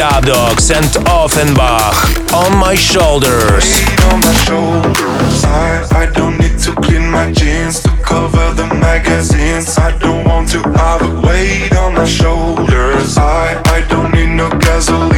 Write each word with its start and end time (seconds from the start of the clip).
Dubdog 0.00 0.56
and 0.74 0.96
Offenbach 1.10 2.32
on 2.32 2.56
my 2.56 2.74
shoulders. 2.74 3.82
On 4.10 4.20
my 4.20 4.32
shoulders. 4.46 5.44
I, 5.44 5.86
I, 5.92 6.06
don't 6.06 6.38
need 6.38 6.58
to 6.60 6.72
clean 6.76 7.10
my 7.10 7.30
jeans 7.30 7.80
to 7.82 7.90
cover 8.02 8.54
the 8.54 8.66
magazines. 8.80 9.76
I 9.76 9.94
don't 9.98 10.24
want 10.24 10.48
to 10.52 10.62
have 10.72 11.02
a 11.02 11.20
weight 11.20 11.74
on 11.76 11.92
my 11.96 12.06
shoulders. 12.06 13.18
I, 13.18 13.60
I 13.66 13.86
don't 13.90 14.10
need 14.14 14.34
no 14.34 14.48
gasoline. 14.48 15.09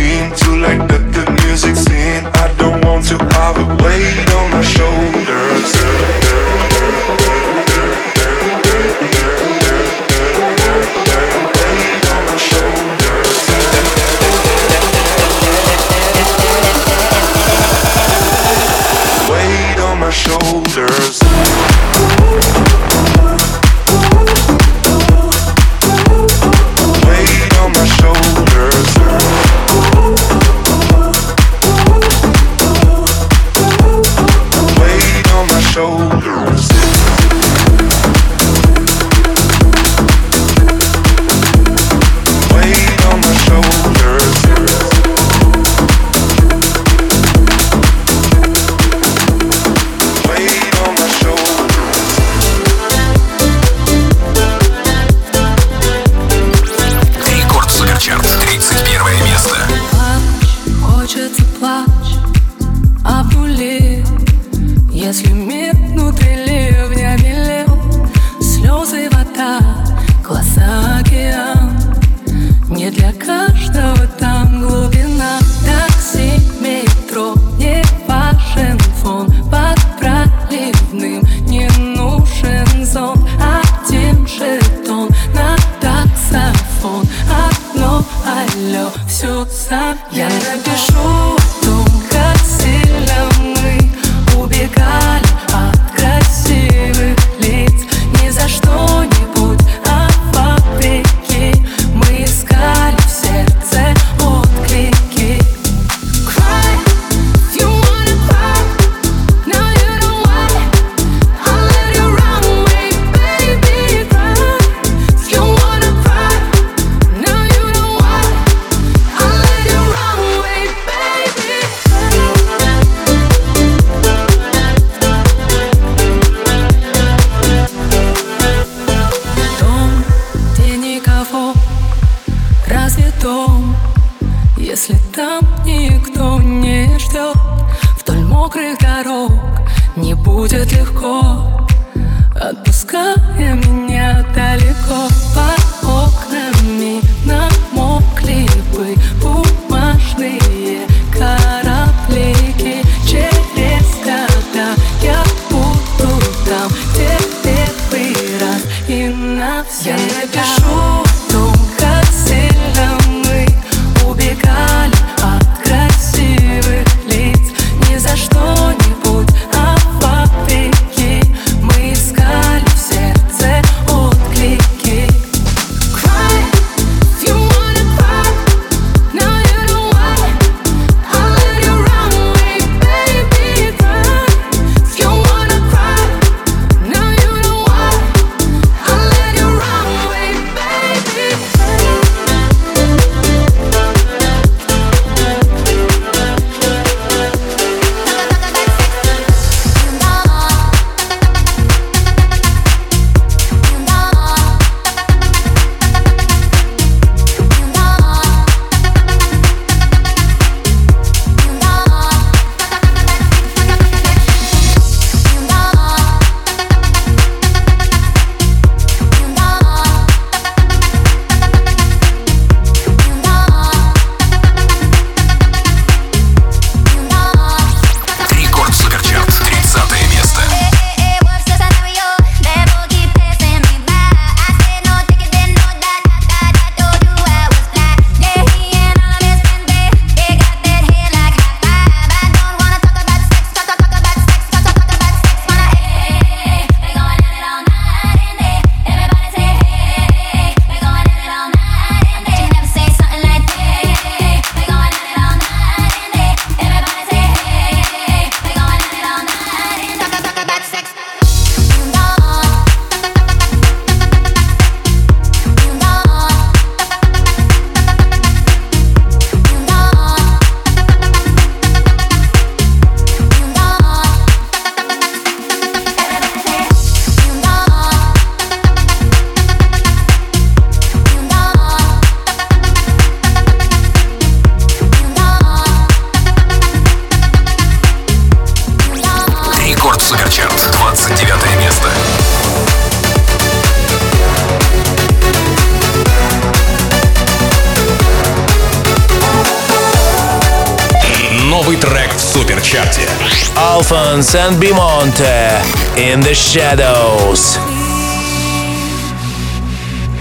Alphonse 303.62 304.34
and 304.34 304.56
Bimonte 304.60 305.62
in 305.96 306.20
the 306.20 306.34
shadows. 306.34 307.56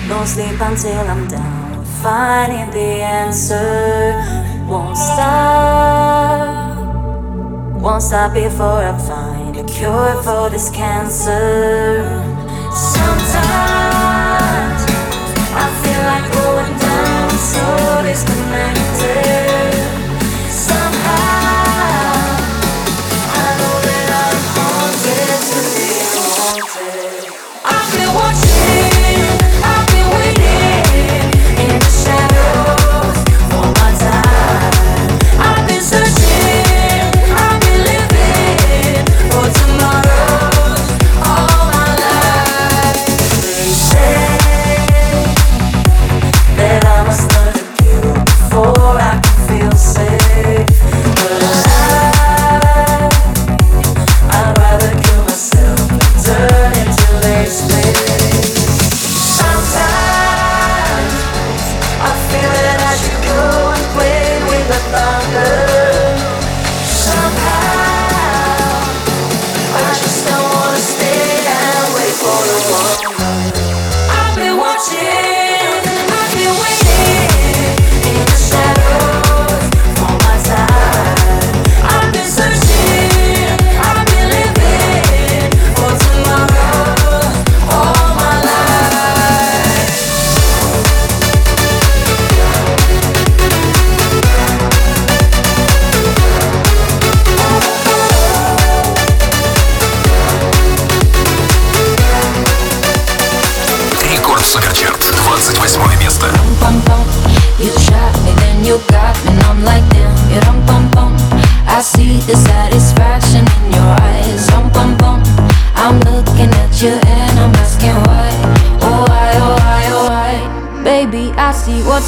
Don't 0.07 0.27
sleep 0.27 0.61
until 0.61 1.01
I'm 1.09 1.27
down, 1.27 1.83
finding 2.03 2.69
the 2.69 3.01
answer. 3.01 4.13
Won't 4.67 4.95
stop, 4.95 6.77
won't 7.81 8.03
stop 8.03 8.33
before 8.35 8.83
I 8.91 8.95
find 9.09 9.57
a 9.57 9.63
cure 9.63 10.21
for 10.21 10.51
this 10.51 10.69
cancer. 10.69 12.05
Sometimes 12.95 14.21
I 15.63 15.67
feel 15.81 16.03
like 16.11 16.27
going 16.31 16.73
down, 16.77 17.29
so 17.51 17.63
disconnected. 18.03 18.80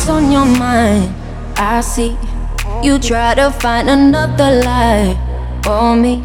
what's 0.03 0.09
on 0.09 0.31
your 0.31 0.45
mind. 0.45 1.13
I 1.57 1.79
see 1.81 2.17
you 2.83 2.99
try 2.99 3.35
to 3.35 3.51
find 3.51 3.89
another 3.89 4.61
lie 4.63 5.15
for 5.63 5.95
me. 5.95 6.23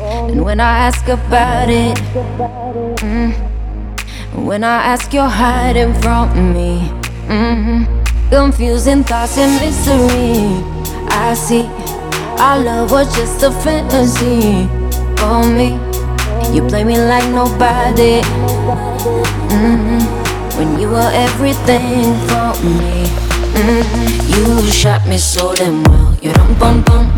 And 0.00 0.42
when 0.44 0.58
I 0.58 0.88
ask 0.88 1.06
about 1.08 1.68
it, 1.68 1.96
mm, 2.98 3.32
when 4.34 4.64
I 4.64 4.82
ask, 4.92 5.12
you're 5.12 5.28
hiding 5.28 5.94
from 6.02 6.52
me. 6.54 6.90
Mm, 7.28 7.86
Confusing 8.30 9.04
thoughts 9.04 9.38
and 9.38 9.52
mystery. 9.60 10.64
I 11.10 11.34
see 11.34 11.66
our 12.38 12.58
love 12.58 12.90
was 12.90 13.14
just 13.14 13.42
a 13.42 13.50
fantasy 13.50 14.66
for 15.18 15.44
me. 15.46 15.78
You 16.54 16.66
play 16.66 16.84
me 16.84 16.96
like 16.98 17.28
nobody. 17.30 18.22
Mm-hmm. 19.50 20.19
When 20.60 20.78
you 20.78 20.90
were 20.90 21.10
everything 21.14 22.12
for 22.28 22.52
me. 22.60 23.08
Mm-hmm. 23.56 24.60
You 24.60 24.70
shot 24.70 25.08
me 25.08 25.16
so 25.16 25.54
damn 25.54 25.82
well. 25.84 26.14
You 26.20 26.34
dum 26.34 26.52
bum 26.58 26.82
bum. 26.82 27.08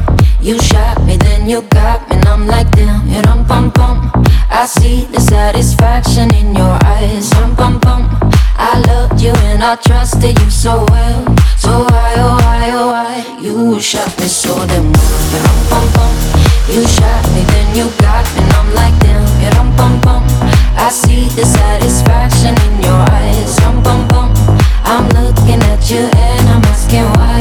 You 0.41 0.61
shot 0.61 1.03
me, 1.03 1.17
then 1.17 1.49
you 1.49 1.63
got 1.63 2.09
me, 2.09 2.15
and 2.15 2.25
I'm 2.27 2.47
like 2.47 2.71
damn. 2.71 3.05
You 3.09 3.21
dum 3.21 3.45
bum 3.45 3.71
bum. 3.71 4.13
I 4.49 4.67
see 4.67 5.07
the 5.07 5.19
satisfaction 5.19 6.33
in 6.37 6.55
your 6.55 6.79
eyes. 6.87 7.31
Dum 7.31 7.57
bum 7.57 7.81
bum. 7.81 8.07
I 8.55 8.81
loved 8.87 9.21
you 9.21 9.35
and 9.51 9.65
I 9.65 9.75
trusted 9.75 10.39
you 10.39 10.51
so 10.51 10.87
well. 10.89 11.25
So 11.59 11.83
why, 11.91 12.15
oh 12.19 12.39
why, 12.47 12.71
oh 12.71 12.87
why? 12.95 13.39
You 13.43 13.81
shot 13.81 14.17
me 14.21 14.29
so 14.29 14.55
damn 14.69 14.87
well. 14.87 15.23
You 15.35 15.43
dum 15.43 15.59
bum 15.67 15.87
bum. 15.99 16.13
You 16.71 16.87
shot 16.87 17.27
me, 17.35 17.43
then 17.51 17.75
you 17.75 17.91
got 17.99 18.23
me, 18.37 18.43
and 18.45 18.53
I'm 18.53 18.73
like 18.73 18.97
damn. 19.01 19.27
You 19.43 19.51
dum 19.51 19.77
bum 19.77 20.01
bum. 20.01 20.52
I 20.77 20.89
see 20.91 21.29
the 21.37 21.45
satisfaction 21.45 22.55
in 22.67 22.83
your 22.83 23.01
eyes. 23.11 23.63
I'm 24.85 25.09
looking 25.09 25.63
at 25.73 25.91
you 25.91 26.01
and 26.01 26.49
I'm 26.51 26.63
asking 26.65 27.05
why. 27.17 27.41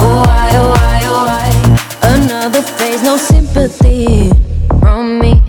Oh 0.00 0.22
why, 0.26 0.50
oh 0.54 0.70
why, 0.70 1.00
oh 1.04 1.24
why? 1.24 2.16
Another 2.16 2.60
phase, 2.60 3.02
no 3.02 3.16
sympathy 3.16 4.30
from 4.80 5.18
me. 5.18 5.42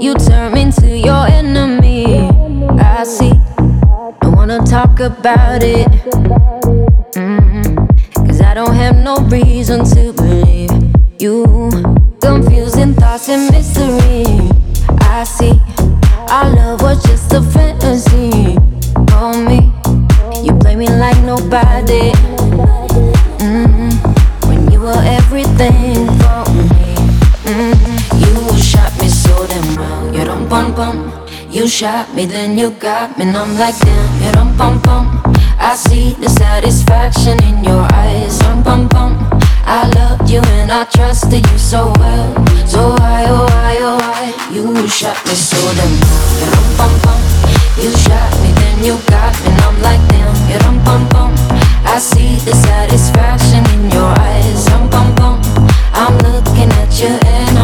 You 0.00 0.14
turn 0.14 0.56
into 0.58 0.88
your 0.98 1.26
enemy. 1.28 2.28
I 2.78 3.04
see. 3.04 3.32
I 3.58 4.28
wanna 4.28 4.58
talk 4.60 5.00
about 5.00 5.62
it. 5.62 5.88
Mm-hmm. 7.14 8.26
Cause 8.26 8.40
I 8.42 8.52
don't 8.52 8.74
have 8.74 8.96
no 8.96 9.16
reason 9.28 9.84
to 9.94 10.12
believe 10.12 10.70
you. 11.18 11.70
Confusing 12.20 12.92
thoughts 12.94 13.30
and 13.30 13.50
mystery. 13.50 14.50
I 15.00 15.24
see. 15.24 15.58
Our 16.32 16.48
love 16.56 16.80
was 16.80 17.02
just 17.04 17.30
a 17.34 17.42
fantasy. 17.42 18.56
On 19.12 19.44
me. 19.44 19.70
You 20.42 20.56
play 20.56 20.76
me 20.76 20.88
like 20.88 21.20
nobody. 21.24 22.10
Mm-hmm. 23.36 24.48
When 24.48 24.72
you 24.72 24.80
were 24.80 25.02
everything 25.04 26.06
for 26.06 26.44
me. 26.56 26.96
Mm-hmm. 27.44 28.18
You 28.24 28.56
shot 28.56 28.98
me 28.98 29.08
so 29.08 29.46
damn 29.46 29.76
well. 29.76 30.14
You 30.14 30.24
don't 30.24 30.48
bum 30.48 30.74
bum. 30.74 31.12
You 31.50 31.68
shot 31.68 32.14
me, 32.14 32.24
then 32.24 32.56
you 32.56 32.70
got 32.70 33.18
me, 33.18 33.26
and 33.26 33.36
I'm 33.36 33.58
like 33.58 33.78
damn. 33.80 34.22
You 34.24 34.32
don't 34.32 34.56
bum 34.56 34.80
bum. 34.80 35.20
I 35.58 35.74
see 35.76 36.14
the 36.14 36.30
satisfaction 36.30 37.44
in 37.44 37.62
your 37.62 37.86
eyes. 37.92 38.38
Bum 38.38 38.62
bum 38.62 38.88
bum. 38.88 39.41
I 39.64 39.88
loved 39.96 40.30
you 40.30 40.40
and 40.40 40.70
I 40.70 40.84
trusted 40.84 41.46
you 41.50 41.58
so 41.58 41.92
well. 41.98 42.34
So 42.66 42.90
why, 42.98 43.24
oh 43.28 43.46
why, 43.48 43.76
oh 43.80 43.96
why? 43.96 44.32
You 44.52 44.88
shot 44.88 45.16
me 45.26 45.34
so 45.34 45.56
damn. 45.74 45.92
You 46.40 46.46
don't 46.52 46.76
bum 46.78 46.92
bum. 47.02 47.20
You 47.76 47.90
shot 48.04 48.32
me, 48.42 48.52
then 48.60 48.84
you 48.84 48.98
got 49.08 49.32
me, 49.40 49.50
and 49.50 49.60
I'm 49.62 49.82
like 49.82 50.02
damn. 50.08 50.34
You 50.50 50.58
don't 50.60 50.84
bum 50.84 51.08
bum. 51.08 51.32
I 51.84 51.98
see 51.98 52.36
the 52.44 52.54
satisfaction 52.54 53.64
in 53.74 53.90
your 53.90 54.10
eyes. 54.18 54.68
Bum 54.68 54.88
bum 54.90 55.14
bum. 55.14 55.40
I'm 55.94 56.16
looking 56.18 56.70
at 56.82 56.92
you 57.00 57.12
and 57.24 57.61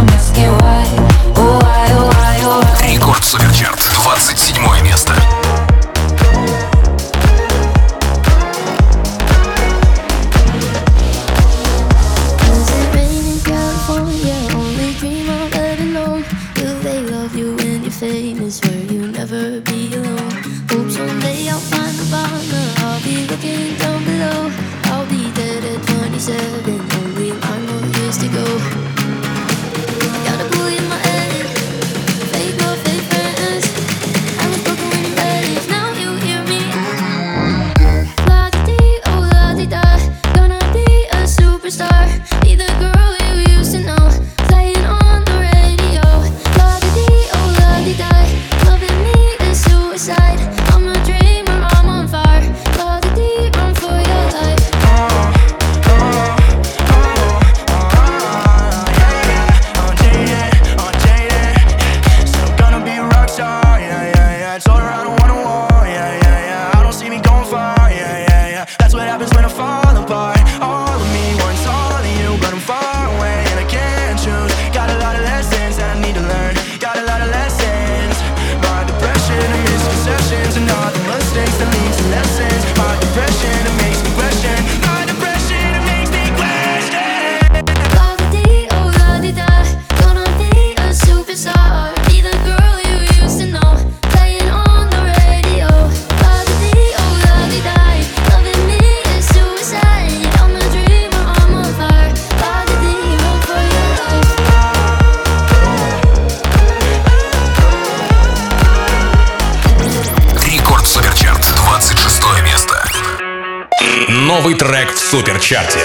Суперчарте. 115.08 115.80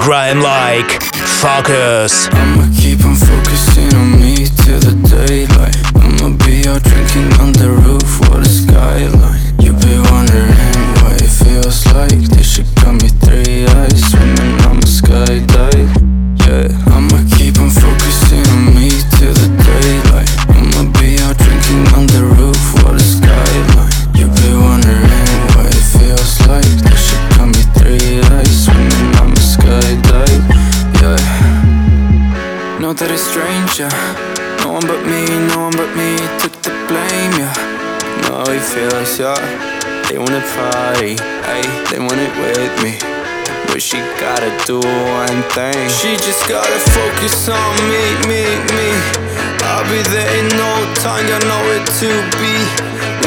Grind 0.00 0.42
like 0.42 1.02
focus. 1.40 2.28
I'ma 2.32 2.68
keep 2.76 3.04
on 3.04 3.16
focusing 3.16 3.94
on 3.94 4.20
me 4.20 4.46
till 4.64 4.80
the 4.80 4.94
daylight. 5.08 5.76
I'ma 5.96 6.36
be 6.44 6.66
out 6.68 6.82
drinking 6.82 7.32
on 7.40 7.52
the 7.52 7.70
roof, 7.70 8.20
what 8.20 8.40
a 8.40 8.48
skyline. 8.48 9.40
You 9.58 9.72
be 9.72 9.98
wondering 10.10 10.54
what 11.02 11.20
it 11.20 11.28
feels 11.28 11.86
like. 11.92 12.20
They 12.34 12.42
should 12.42 12.68
cut 12.76 12.94
me 12.94 13.08
three 13.08 13.66
eyes, 13.66 14.10
swimming 14.10 14.60
on 14.66 14.78
a 14.78 14.86
skydive. 14.86 16.07
Yeah. 33.79 34.59
No 34.59 34.73
one 34.73 34.85
but 34.85 34.99
me, 35.07 35.23
no 35.47 35.71
one 35.71 35.75
but 35.79 35.87
me 35.95 36.19
took 36.43 36.51
the 36.67 36.75
blame, 36.91 37.33
yeah. 37.39 37.55
No, 38.27 38.43
it 38.51 38.59
feels, 38.59 39.15
yeah. 39.15 39.39
They 40.11 40.19
wanna 40.19 40.43
party, 40.59 41.15
ay, 41.47 41.63
they 41.87 41.99
want 41.99 42.19
it 42.19 42.33
with 42.43 42.75
me. 42.83 42.99
But 43.71 43.81
she 43.81 44.03
gotta 44.19 44.51
do 44.67 44.83
one 44.83 45.41
thing. 45.55 45.87
She 45.87 46.19
just 46.19 46.43
gotta 46.51 46.79
focus 46.91 47.47
on 47.47 47.71
me, 47.87 48.03
me, 48.27 48.43
me. 48.75 48.89
I'll 49.71 49.87
be 49.87 50.03
there 50.11 50.27
in 50.35 50.51
no 50.59 50.73
time, 50.99 51.23
got 51.31 51.43
nowhere 51.47 51.83
to 52.03 52.09
be. 52.35 52.55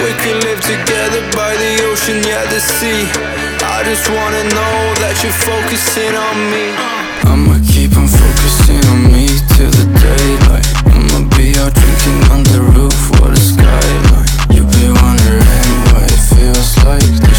We 0.04 0.12
could 0.20 0.36
live 0.44 0.60
together 0.60 1.22
by 1.32 1.56
the 1.56 1.72
ocean, 1.88 2.20
yeah, 2.28 2.44
the 2.52 2.60
sea. 2.60 3.08
I 3.64 3.80
just 3.88 4.04
wanna 4.10 4.44
know 4.52 4.78
that 5.00 5.16
you're 5.24 5.40
focusing 5.48 6.12
on 6.12 6.36
me. 6.52 6.76
I'ma 7.24 7.56
keep 7.72 7.96
on 7.96 8.08
focusing 8.08 8.84
on 8.92 9.12
me 9.12 9.26
till 9.56 9.70
the 9.70 10.01
drinking 12.02 12.32
on 12.32 12.42
the 12.44 12.60
roof, 12.74 13.20
what 13.20 13.30
a 13.30 13.36
skyline. 13.36 14.26
You 14.50 14.64
be 14.64 14.88
wondering 15.02 15.68
what 15.92 16.10
it 16.10 16.18
feels 16.34 16.76
like. 16.84 17.31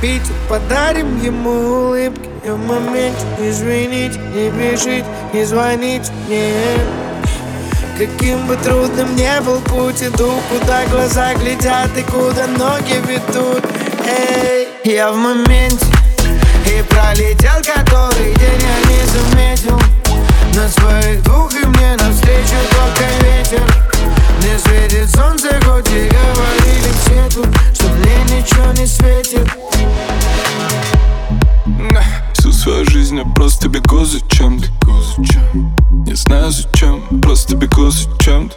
Питер 0.00 0.32
Подарим 0.48 1.20
ему 1.22 1.50
улыбки 1.50 2.28
И 2.44 2.50
в 2.50 2.58
моменте 2.58 3.26
извините, 3.40 4.18
не 4.34 4.50
бежите, 4.50 5.04
не 5.32 5.44
звоните 5.44 6.12
мне. 6.26 6.52
Каким 7.98 8.46
бы 8.46 8.56
трудным 8.56 9.16
не 9.16 9.40
был 9.40 9.60
путь, 9.62 10.02
иду, 10.02 10.32
куда 10.48 10.86
глаза 10.86 11.34
глядят 11.34 11.90
и 11.96 12.02
куда 12.02 12.46
ноги 12.46 12.94
ведут. 13.08 13.64
Эй, 14.06 14.68
я 14.84 15.10
в 15.10 15.16
моменте, 15.16 15.84
и 16.64 16.82
пролетел 16.84 17.56
который 17.56 18.34
день 18.36 18.62
я 18.62 18.78
не 18.88 19.04
заметил. 19.06 19.80
На 20.54 20.68
своих 20.68 21.22
двух 21.24 21.52
и 21.54 21.66
мне 21.66 21.96
навстречу 21.96 22.54
только 22.70 23.04
ветер. 23.24 23.62
Мне 24.38 24.58
светит 24.58 25.10
солнце, 25.10 25.48
хоть 25.64 25.90
и 25.90 26.08
говорили 26.08 26.92
все 27.02 27.28
тут 27.34 27.48
Что 27.74 27.88
мне 27.88 28.38
ничего 28.38 28.72
не 28.72 28.86
светит 28.86 29.48
свою 32.58 32.84
жизнь 32.90 33.16
я 33.16 33.24
просто 33.24 33.68
бегу 33.68 34.04
за 34.04 34.20
чем-то. 34.28 34.66
Не 36.06 36.14
знаю 36.14 36.50
зачем, 36.50 37.02
просто 37.22 37.54
бегу 37.54 37.88
за 37.90 38.08
чем-то. 38.18 38.56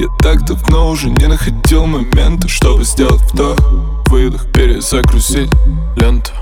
Я 0.00 0.06
так 0.20 0.46
давно 0.46 0.88
уже 0.88 1.10
не 1.10 1.26
находил 1.26 1.86
момента 1.86 2.48
Чтобы 2.48 2.84
сделать 2.84 3.20
вдох, 3.32 3.58
выдох, 4.06 4.50
перезагрузить 4.52 5.50
ленту. 5.96 6.32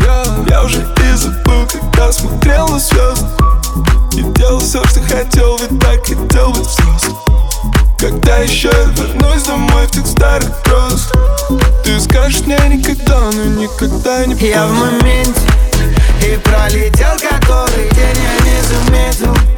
Я, 0.00 0.24
я 0.48 0.64
уже 0.64 0.78
и 0.80 1.16
забыл, 1.16 1.66
когда 1.70 2.12
смотрел 2.12 2.68
на 2.68 2.78
звезды. 2.78 3.26
И 4.14 4.22
делал 4.22 4.60
все, 4.60 4.82
что 4.86 5.00
хотел, 5.00 5.58
ведь 5.58 5.78
так 5.80 6.00
хотел 6.00 6.50
быть 6.50 6.66
взрослым 6.66 7.16
когда 8.00 8.36
еще 8.36 8.68
я 8.68 8.84
вернусь 8.84 9.42
домой 9.42 9.84
в 9.88 9.90
тех 9.90 10.06
старых 10.06 10.48
грозах 10.64 11.12
Ты 11.82 11.98
скажешь 11.98 12.42
мне 12.42 12.56
никогда, 12.68 13.32
но 13.32 13.44
никогда 13.60 14.24
не 14.24 14.34
Я 14.36 14.66
в 14.66 14.68
поздно. 14.68 14.86
моменте 14.86 15.40
И 16.22 16.36
пролетел 16.38 17.16
который 17.18 17.88
день 17.90 18.16
я 18.22 18.44
не 18.44 18.60
заметил 18.62 19.57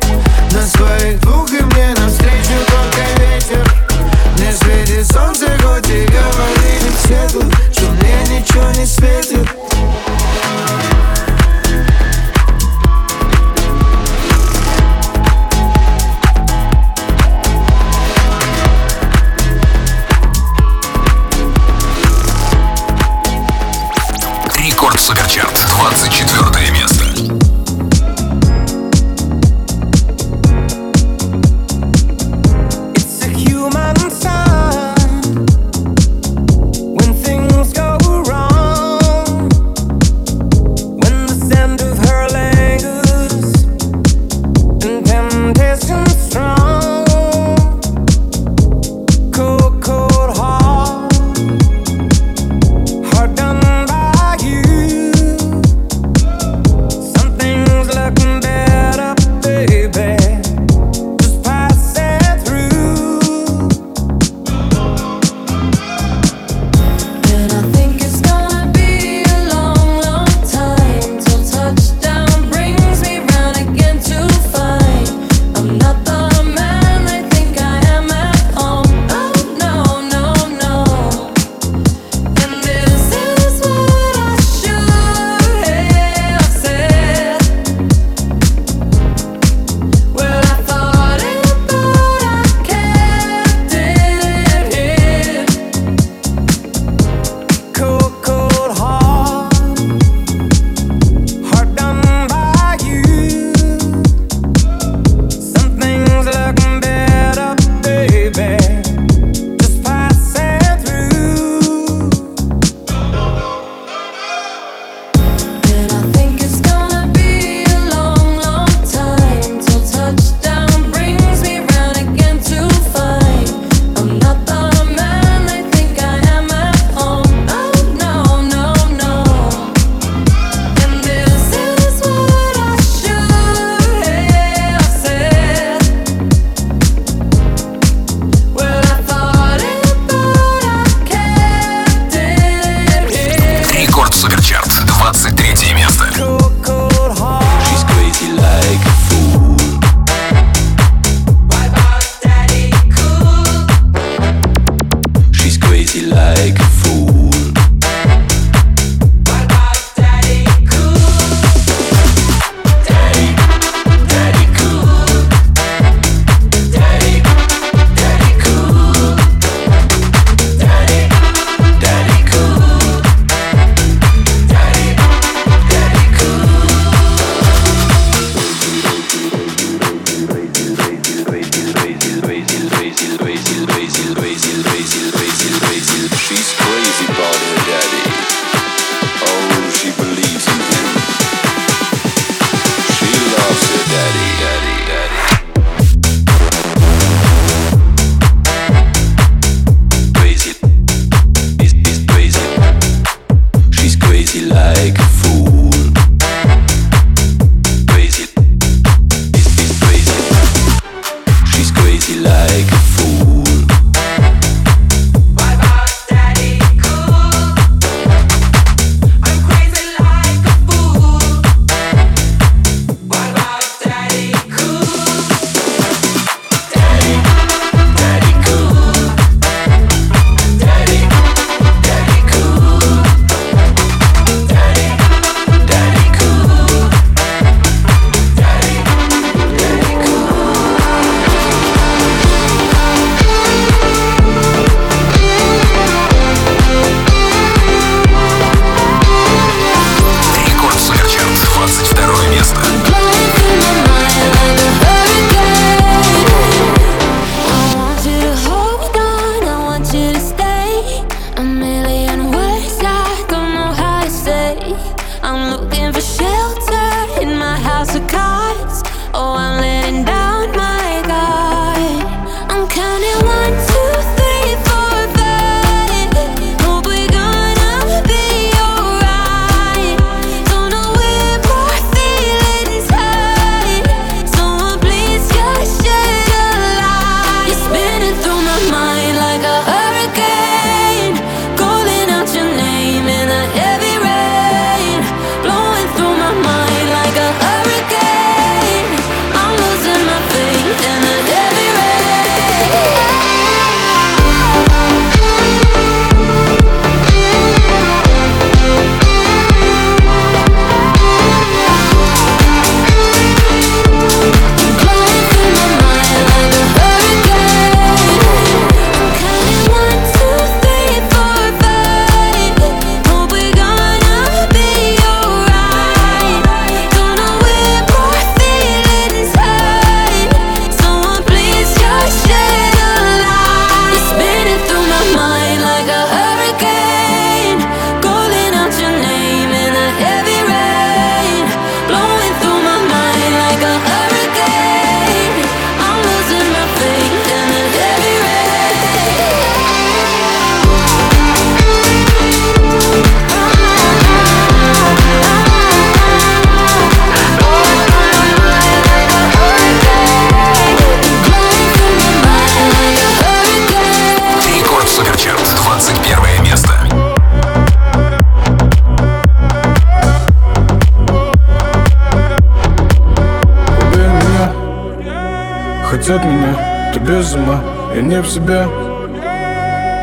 Я 378.01 378.07
не 378.07 378.23
в 378.23 378.27
себе. 378.27 378.67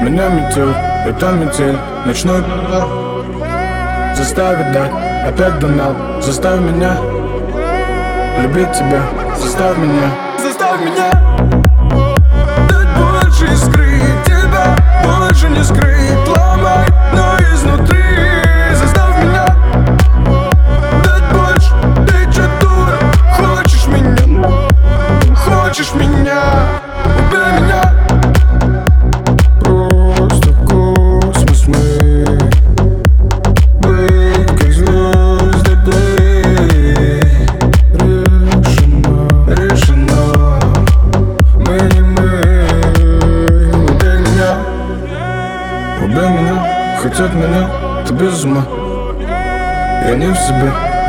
Меня 0.02 0.30
метет, 0.30 0.76
это 1.08 1.32
метель 1.32 1.76
Ночной 2.06 2.42
удар 2.42 2.88
Заставит 4.16 4.72
дать, 4.72 4.92
опять 5.26 5.58
донал 5.58 5.96
Заставь 6.22 6.60
меня 6.60 6.96
Любить 8.40 8.72
тебя, 8.74 9.02
заставь 9.36 9.78
меня. 9.80 10.12
Заставь 10.40 10.80
меня. 10.80 11.10
Дать 12.70 12.88
больше 13.00 13.52
искры 13.52 14.00
Тебя 14.24 14.76
больше 15.04 15.50
не 15.50 15.64
скрыть. 15.64 16.28
Ломай, 16.28 16.86
но 17.14 17.40
изнутри 17.52 17.97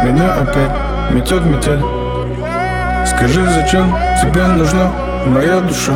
Меня 0.04 0.32
опять 0.34 0.70
метет 1.10 1.44
метель. 1.44 1.82
Скажи, 3.04 3.44
зачем 3.50 3.94
тебе 4.22 4.42
нужна 4.46 4.92
моя 5.26 5.60
душа? 5.60 5.92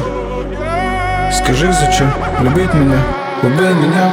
Скажи, 1.33 1.73
зачем 1.73 2.11
любить 2.41 2.75
меня, 2.75 2.99
убей 3.43 3.73
меня 3.75 4.13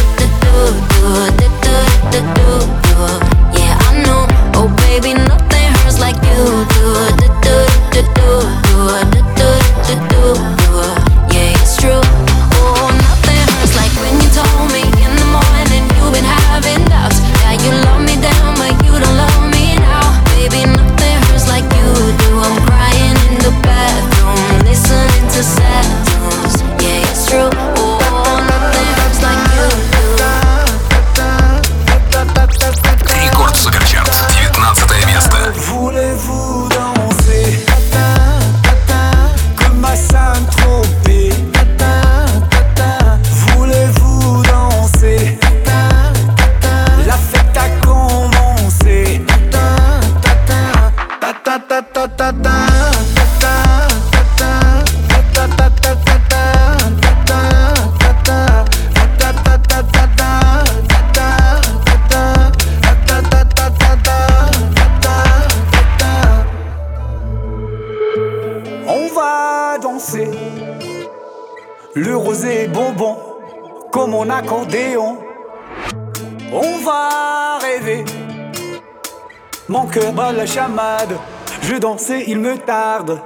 Chamade 80.53 81.17
Je 81.61 81.75
dansais, 81.75 82.25
il 82.27 82.39
me 82.39 82.57
tarde. 82.57 83.21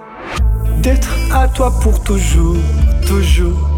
D'être 0.81 1.09
à 1.33 1.47
toi 1.47 1.73
pour 1.81 2.03
toujours, 2.03 2.57
toujours. 3.07 3.69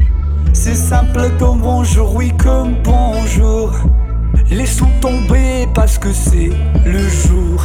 C'est 0.53 0.75
simple 0.75 1.29
comme 1.39 1.59
bonjour, 1.59 2.15
oui 2.15 2.33
comme 2.37 2.75
bonjour. 2.83 3.71
Laissons 4.49 4.89
tomber 4.99 5.67
parce 5.73 5.97
que 5.97 6.11
c'est 6.11 6.51
le 6.85 7.07
jour 7.07 7.63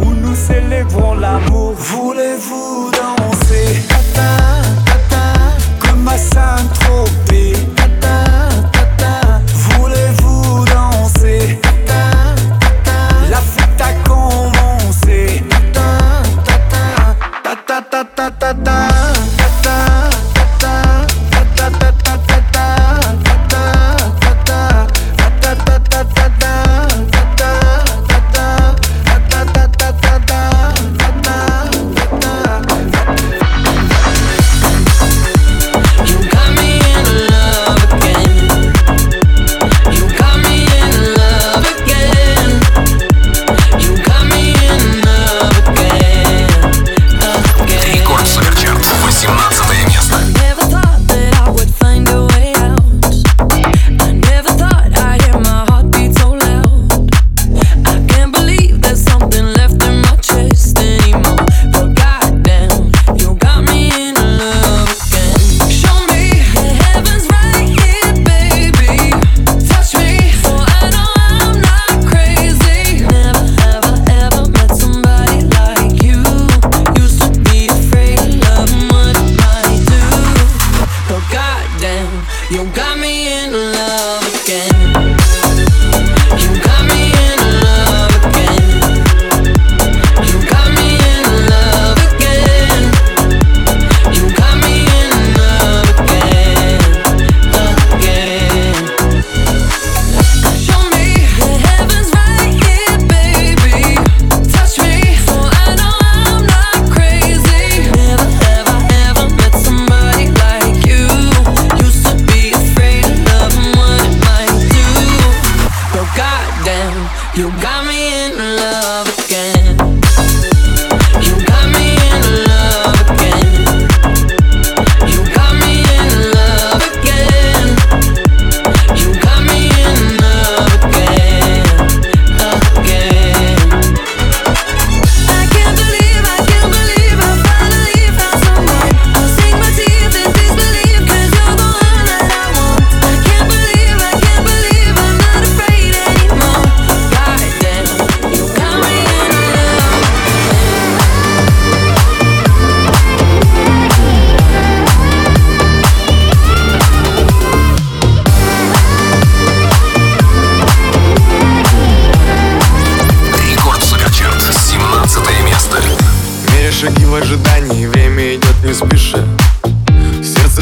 où 0.00 0.14
nous 0.14 0.34
célébrons 0.34 1.14
l'amour. 1.14 1.74
Voulez-vous 1.76 2.90
danser? 2.92 3.82
Comme 5.80 6.08
à 6.08 6.16
Saint-Tropez 6.16 7.52
tá 18.54 18.89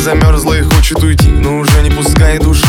замерзла 0.08 0.54
и 0.54 0.62
хочет 0.62 1.02
уйти, 1.02 1.28
но 1.28 1.58
уже 1.58 1.82
не 1.82 1.90
пускает 1.90 2.42
душу. 2.42 2.64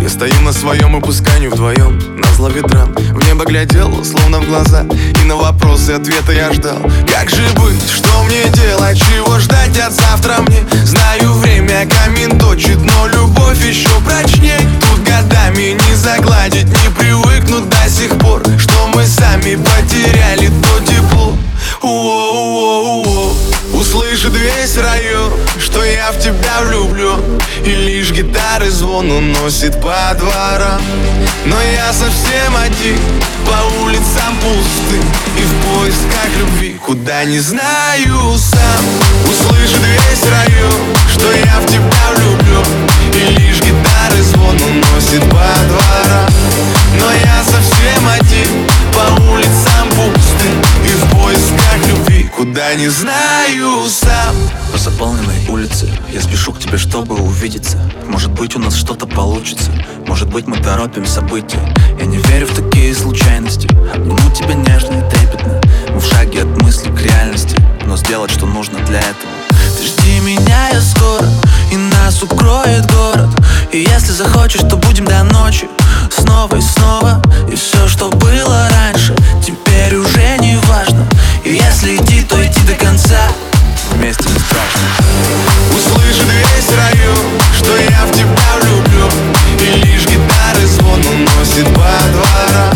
Я 0.00 0.08
стою 0.08 0.40
на 0.42 0.52
своем 0.52 0.96
и 0.96 1.00
пускай 1.00 1.48
вдвоем. 1.48 1.98
На 2.20 2.32
зло 2.34 2.48
ветрам 2.50 2.94
в 2.94 3.26
небо 3.26 3.44
глядел, 3.44 4.04
словно 4.04 4.38
в 4.38 4.46
глаза. 4.46 4.86
И 5.20 5.24
на 5.24 5.34
вопросы 5.34 5.90
ответа 5.90 6.30
я 6.30 6.52
ждал. 6.52 6.78
Как 7.12 7.30
же 7.30 7.42
быть, 7.56 7.90
что 7.90 8.22
мне 8.22 8.44
делать, 8.52 8.96
чего 8.96 9.40
ждать 9.40 9.76
от 9.76 9.92
завтра 9.92 10.36
мне? 10.46 10.60
Знаю, 10.84 11.32
время 11.32 11.84
камин 11.88 12.38
точит, 12.38 12.78
но 12.80 13.08
любовь 13.08 13.60
еще 13.66 13.90
прочнее 14.06 14.60
Тут 14.80 15.02
годами 15.02 15.76
не 15.88 15.94
загладить, 15.96 16.66
не 16.66 16.90
привыкнут 16.96 17.68
до 17.68 17.90
сих 17.90 18.16
пор. 18.18 18.44
Что 18.56 18.86
мы 18.94 19.04
сами 19.04 19.56
потеряли, 19.56 20.48
то 20.62 20.78
тепло. 20.86 21.36
Услышит 23.72 24.32
весь 24.32 24.76
район 24.76 25.32
я 26.08 26.12
в 26.12 26.20
тебя 26.20 26.60
влюблен 26.62 27.20
И 27.64 27.70
лишь 27.70 28.12
гитары 28.12 28.70
звон 28.70 29.10
уносит 29.10 29.74
по 29.80 30.14
дворам. 30.18 30.80
Но 31.44 31.56
я 31.60 31.92
совсем 31.92 32.56
один, 32.56 32.98
по 33.44 33.82
улицам 33.82 34.36
пустым 34.40 35.02
И 35.36 35.42
в 35.42 35.54
поисках 35.66 36.28
любви, 36.38 36.78
куда 36.84 37.24
не 37.24 37.40
знаю 37.40 38.38
сам. 38.38 38.84
Услышит 39.24 39.80
весь 39.80 40.30
район, 40.30 40.80
что 41.12 41.32
я 41.32 41.60
в 41.60 41.66
тебя 41.66 42.04
влюблен 42.16 42.64
И 43.14 43.40
лишь 43.40 43.60
гитары 43.60 44.22
звон 44.22 44.56
уносит 44.56 45.22
по 45.30 45.46
дворам. 45.68 46.30
Но 46.94 47.12
я 47.12 47.42
совсем 47.44 48.08
один, 48.08 48.66
по 48.92 49.22
улицам 49.30 49.88
пустым 49.90 50.62
И 50.84 50.88
в 50.88 51.16
поисках 51.16 51.86
любви, 51.86 52.07
куда 52.28 52.74
не 52.74 52.88
знаю 52.88 53.88
сам. 53.88 54.36
По 54.72 54.78
заполненной 54.78 55.46
улице 55.48 55.88
я 56.12 56.20
спешу 56.20 56.52
к 56.52 56.58
тебе, 56.58 56.78
чтобы 56.78 57.14
увидеться. 57.16 57.78
Может 58.06 58.30
быть 58.30 58.56
у 58.56 58.58
нас 58.58 58.74
что-то 58.74 59.06
получится. 59.06 59.70
Может 60.06 60.28
быть 60.28 60.46
мы 60.46 60.56
торопим 60.56 61.06
события. 61.06 61.60
Я 61.98 62.06
не 62.06 62.18
верю 62.18 62.46
в 62.46 62.54
такие 62.54 62.94
случайности. 62.94 63.68
Обниму 63.94 64.30
тебя 64.32 64.54
нежно 64.54 64.94
и 64.94 65.10
трепетно. 65.10 65.60
Мы 65.92 66.00
в 66.00 66.06
шаге 66.06 66.42
от 66.42 66.62
мысли 66.62 66.90
к 66.90 67.00
реальности. 67.00 67.56
Но 67.86 67.96
сделать 67.96 68.30
что 68.30 68.46
нужно 68.46 68.78
для 68.86 69.00
этого. 69.00 69.32
Ты 69.78 69.84
жди 69.84 70.20
меня, 70.20 70.70
я 70.72 70.80
скоро. 70.80 71.26
И 71.72 71.76
нас 71.76 72.22
укроет 72.22 72.90
город. 72.92 73.28
И 73.72 73.78
если 73.78 74.12
захочешь, 74.12 74.62
то 74.62 74.76
будем 74.76 75.04
до 75.04 75.22
ночи. 75.24 75.68
Снова 76.10 76.56
и 76.56 76.60
снова. 76.60 77.22
И 77.50 77.56
все, 77.56 77.86
что 77.88 78.10
было 78.10 78.68
раньше 78.70 79.14
Теперь 79.42 79.94
уже 79.96 80.36
не 80.40 80.58
важно. 80.66 81.06
Если 81.44 81.96
Услышит 85.70 86.26
весь 86.26 86.76
район, 86.76 87.16
что 87.56 87.76
я 87.76 88.06
в 88.06 88.12
тебя 88.12 88.58
влюблю. 88.60 89.08
И 89.60 89.86
лишь 89.86 90.06
гитары 90.06 90.66
звон 90.66 91.00
уносит 91.06 91.66
по 91.74 91.90
дворам. 92.12 92.74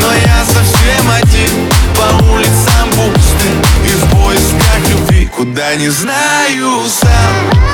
Но 0.00 0.12
я 0.12 0.44
совсем 0.44 1.10
один, 1.10 1.68
по 1.94 2.24
улицам 2.24 2.90
пустым 2.90 3.62
И 3.84 3.88
в 3.88 4.10
поисках 4.10 4.88
любви, 4.90 5.26
куда 5.26 5.74
не 5.76 5.88
знаю 5.88 6.82
сам 6.88 7.73